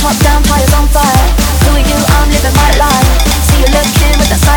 top 0.00 0.16
down, 0.22 0.42
tires 0.42 0.74
on 0.74 0.86
fire. 0.88 1.26
Who 1.64 1.76
are 1.76 1.84
you? 1.84 1.98
I'm 2.16 2.28
living 2.30 2.56
my 2.56 2.70
life. 2.78 3.08
See 3.48 3.60
you 3.60 3.68
looking 3.72 4.14
with 4.18 4.30
that 4.30 4.40
side. 4.44 4.55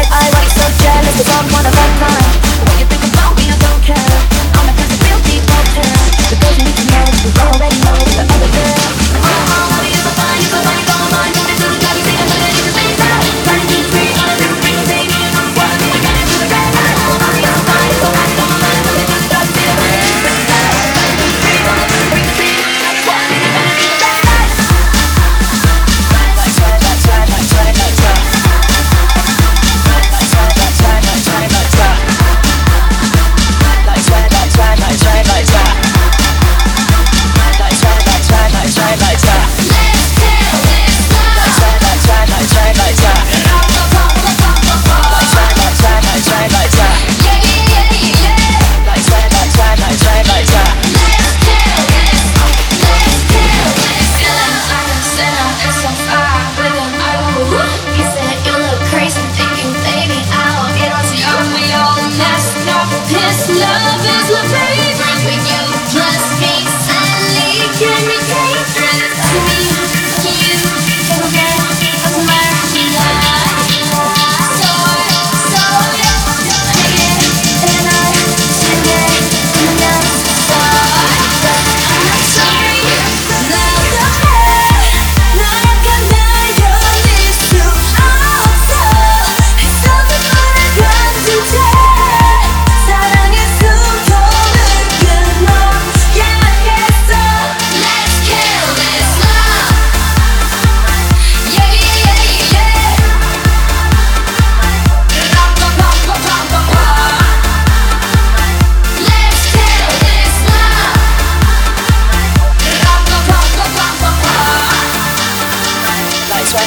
This 63.29 63.45
love 63.61 64.01
is 64.09 64.29
my 64.33 64.41
favorite 64.49 65.21
with 65.21 65.45
you. 65.53 65.61
Plus 65.93 66.23
peace 66.41 66.89
and 66.89 67.21
leak 67.37 68.18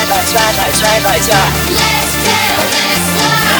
lights, 0.08 0.32
red 0.34 0.54
lights, 0.56 0.80
red 0.82 1.02
lights, 1.02 1.28
yeah. 1.28 1.46
Let's 1.78 2.14
kill 2.22 2.62
this 2.72 3.06
world. 3.14 3.52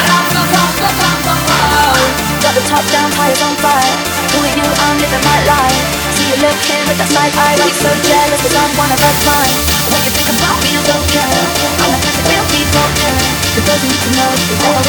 Got 2.43 2.55
the 2.59 2.65
top 2.67 2.83
down, 2.91 3.07
tires 3.15 3.41
on 3.41 3.55
fire. 3.63 3.95
Who 4.35 4.43
you? 4.43 4.67
I'm 4.67 4.97
living 4.99 5.23
my 5.23 5.39
life. 5.47 5.79
See 6.19 6.27
you 6.27 6.37
look 6.43 6.57
with 6.91 6.99
that 6.99 7.09
side. 7.09 7.57
I'm 7.57 7.71
so 7.71 7.89
jealous 8.03 8.43
I'm 8.51 8.71
one 8.75 8.91
of 8.91 8.99
us 8.99 9.19
mine. 9.23 9.57
What 9.87 10.03
you 10.03 10.11
think 10.11 10.29
about 10.35 10.59
me, 10.59 10.75
I 10.75 10.83
don't 10.83 11.05
care. 11.07 11.39
I'm 11.79 11.95
a 11.95 11.99
person, 12.03 12.23
real 12.27 12.45
people 12.51 12.87
care. 12.99 13.23
The 13.55 13.61
person 13.63 13.87
you 13.87 13.95
need 13.95 14.03
to 14.03 14.11
know 14.19 14.29
is 14.35 14.59
all 14.67 14.81